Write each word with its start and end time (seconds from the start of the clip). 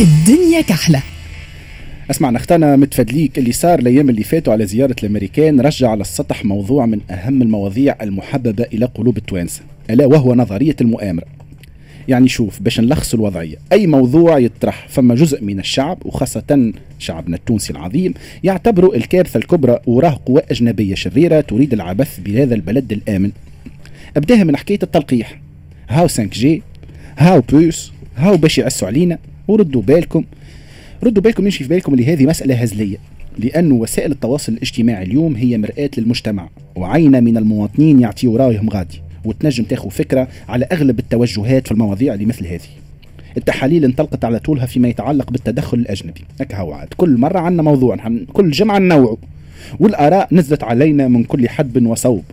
الدنيا 0.00 0.60
كحلة. 0.60 1.02
اسمع 2.10 2.30
نختنا 2.30 2.76
متفدليك 2.76 3.38
اللي 3.38 3.52
صار 3.52 3.78
الأيام 3.78 4.10
اللي 4.10 4.22
فاتوا 4.22 4.52
على 4.52 4.66
زيارة 4.66 4.96
الأمريكان 5.02 5.60
رجع 5.60 5.90
على 5.90 6.00
السطح 6.00 6.44
موضوع 6.44 6.86
من 6.86 7.00
أهم 7.10 7.42
المواضيع 7.42 7.96
المحببة 8.02 8.64
إلى 8.64 8.86
قلوب 8.86 9.16
التوانسة 9.16 9.62
ألا 9.90 10.06
وهو 10.06 10.34
نظرية 10.34 10.76
المؤامرة. 10.80 11.26
يعني 12.08 12.28
شوف 12.28 12.62
باش 12.62 12.80
نلخص 12.80 13.14
الوضعية 13.14 13.56
أي 13.72 13.86
موضوع 13.86 14.38
يطرح 14.38 14.88
فما 14.88 15.14
جزء 15.14 15.44
من 15.44 15.58
الشعب 15.58 15.98
وخاصة 16.04 16.72
شعبنا 16.98 17.36
التونسي 17.36 17.72
العظيم 17.72 18.14
يعتبروا 18.44 18.96
الكارثة 18.96 19.38
الكبرى 19.38 19.78
وراه 19.86 20.20
قوى 20.26 20.42
اجنبيه 20.50 20.94
شريرة 20.94 21.40
تريد 21.40 21.72
العبث 21.72 22.20
بهذا 22.20 22.54
البلد 22.54 22.92
الآمن. 22.92 23.30
أبداها 24.16 24.44
من 24.44 24.56
حكاية 24.56 24.78
التلقيح. 24.82 25.40
هاو 25.88 26.08
5 26.08 26.24
جي 26.24 26.62
هاو 27.18 27.40
بوس 27.40 27.92
هاو 28.16 28.36
باش 28.36 28.58
يعسوا 28.58 28.88
علينا. 28.88 29.18
وردوا 29.50 29.82
بالكم 29.82 30.24
ردوا 31.02 31.22
بالكم 31.22 31.44
يمشي 31.44 31.64
في 31.64 31.70
بالكم 31.70 31.92
اللي 31.92 32.06
هذه 32.06 32.26
مسألة 32.26 32.54
هزلية 32.54 32.96
لأن 33.38 33.72
وسائل 33.72 34.12
التواصل 34.12 34.52
الاجتماعي 34.52 35.02
اليوم 35.02 35.36
هي 35.36 35.58
مرآة 35.58 35.90
للمجتمع 35.98 36.48
وعينة 36.76 37.20
من 37.20 37.36
المواطنين 37.36 38.00
يعطيوا 38.00 38.38
رأيهم 38.38 38.70
غادي 38.70 39.00
وتنجم 39.24 39.64
تاخذ 39.64 39.90
فكرة 39.90 40.28
على 40.48 40.64
أغلب 40.72 40.98
التوجهات 40.98 41.66
في 41.66 41.72
المواضيع 41.72 42.14
اللي 42.14 42.26
مثل 42.26 42.46
هذه. 42.46 42.60
التحاليل 43.36 43.84
انطلقت 43.84 44.24
على 44.24 44.38
طولها 44.38 44.66
فيما 44.66 44.88
يتعلق 44.88 45.30
بالتدخل 45.30 45.78
الأجنبي. 45.78 46.20
هكا 46.40 46.56
هو 46.56 46.86
كل 46.96 47.16
مرة 47.16 47.38
عندنا 47.38 47.62
موضوع 47.62 47.96
كل 48.32 48.50
جمعة 48.50 48.78
نوعه 48.78 49.16
والآراء 49.80 50.28
نزلت 50.32 50.64
علينا 50.64 51.08
من 51.08 51.24
كل 51.24 51.48
حدب 51.48 51.86
وصوب 51.86 52.24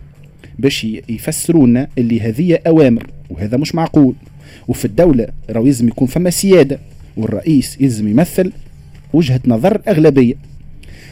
باش 0.58 0.84
يفسرونا 1.08 1.88
اللي 1.98 2.20
هذه 2.20 2.58
أوامر 2.66 3.06
وهذا 3.30 3.56
مش 3.56 3.74
معقول. 3.74 4.14
وفي 4.68 4.84
الدولة 4.84 5.28
راهو 5.50 5.66
يلزم 5.66 5.88
يكون 5.88 6.06
فما 6.06 6.30
سيادة. 6.30 6.78
والرئيس 7.18 7.80
يلزم 7.80 8.08
يمثل 8.08 8.52
وجهة 9.12 9.40
نظر 9.46 9.80
أغلبية. 9.88 10.34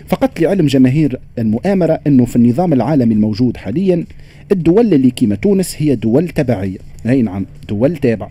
فقط 0.09 0.41
لعلم 0.41 0.67
جماهير 0.67 1.21
المؤامرة 1.39 2.01
أنه 2.07 2.25
في 2.25 2.37
النظام 2.37 2.73
العالمي 2.73 3.15
الموجود 3.15 3.57
حاليا 3.57 4.05
الدول 4.53 4.95
اللي 4.95 5.11
كيما 5.11 5.35
تونس 5.35 5.75
هي 5.79 5.95
دول 5.95 6.29
تبعية. 6.29 6.79
أي 7.07 7.23
نعم 7.23 7.47
دول 7.69 7.97
تابعة. 7.97 8.31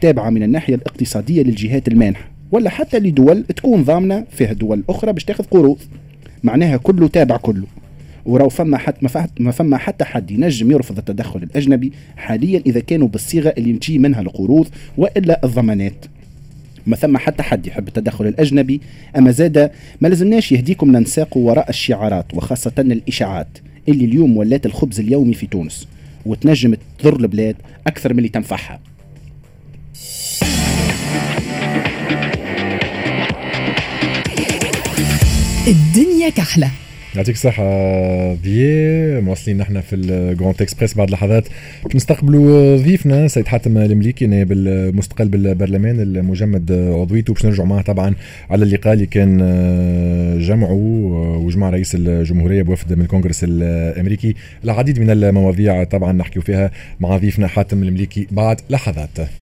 تابعة 0.00 0.30
من 0.30 0.42
الناحية 0.42 0.74
الاقتصادية 0.74 1.42
للجهات 1.42 1.88
المانحة. 1.88 2.30
ولا 2.52 2.70
حتى 2.70 2.98
لدول 2.98 3.44
تكون 3.44 3.82
ضامنة 3.82 4.24
فيها 4.30 4.52
دول 4.52 4.82
أخرى 4.88 5.12
باش 5.12 5.24
تاخذ 5.24 5.44
قروض. 5.44 5.78
معناها 6.42 6.76
كله 6.76 7.08
تابع 7.08 7.36
كله. 7.36 7.66
ورو 8.26 8.48
فما 8.48 8.78
حتى 8.78 9.06
ما 9.40 9.50
فما 9.50 9.76
حتى 9.76 10.04
حد 10.04 10.30
ينجم 10.30 10.70
يرفض 10.70 10.98
التدخل 10.98 11.42
الأجنبي 11.42 11.92
حاليا 12.16 12.62
إذا 12.66 12.80
كانوا 12.80 13.08
بالصيغة 13.08 13.54
اللي 13.58 13.72
تجي 13.72 13.98
منها 13.98 14.20
القروض 14.20 14.68
وإلا 14.96 15.40
الضمانات. 15.44 16.04
ما 16.86 16.96
ثم 16.96 17.16
حتى 17.16 17.42
حد 17.42 17.66
يحب 17.66 17.88
التدخل 17.88 18.26
الأجنبي 18.26 18.80
أما 19.18 19.30
زاد 19.30 19.70
ما 20.00 20.08
لازمناش 20.08 20.52
يهديكم 20.52 20.96
ننساقوا 20.96 21.50
وراء 21.50 21.68
الشعارات 21.68 22.34
وخاصة 22.34 22.72
الإشاعات 22.78 23.48
اللي 23.88 24.04
اليوم 24.04 24.36
ولات 24.36 24.66
الخبز 24.66 25.00
اليومي 25.00 25.34
في 25.34 25.46
تونس 25.46 25.88
وتنجم 26.26 26.74
تضر 26.98 27.20
البلاد 27.20 27.56
أكثر 27.86 28.12
من 28.12 28.18
اللي 28.18 28.28
تنفعها. 28.28 28.80
الدنيا 35.68 36.28
كحلة. 36.28 36.70
يعطيك 37.16 37.34
الصحة 37.34 37.64
بيي. 38.34 39.20
مواصلين 39.20 39.58
نحن 39.58 39.80
في 39.80 39.96
ال 39.96 40.07
Grand 40.07 40.62
Express 40.62 40.94
بعد 40.94 41.10
لحظات 41.10 41.48
نستقبلوا 41.94 42.76
ضيفنا 42.76 43.28
سيد 43.28 43.46
حاتم 43.48 43.78
المليكي 43.78 44.26
نائب 44.26 44.52
المستقل 44.52 45.28
بالبرلمان 45.28 46.00
المجمد 46.00 46.72
عضويته 46.72 47.34
باش 47.34 47.46
نرجعوا 47.46 47.68
معه 47.68 47.82
طبعا 47.82 48.14
على 48.50 48.64
اللقاء 48.64 48.92
اللي 48.92 49.06
كان 49.06 49.38
جمعه 50.40 50.72
وجمع 51.44 51.70
رئيس 51.70 51.94
الجمهورية 51.94 52.62
بوفد 52.62 52.92
من 52.92 53.02
الكونغرس 53.02 53.44
الأمريكي. 53.44 54.34
العديد 54.64 54.98
من 55.00 55.10
المواضيع 55.10 55.84
طبعا 55.84 56.12
نحكيو 56.12 56.42
فيها 56.42 56.70
مع 57.00 57.16
ضيفنا 57.16 57.46
حاتم 57.46 57.82
المليكي 57.82 58.26
بعد 58.30 58.60
لحظات 58.70 59.08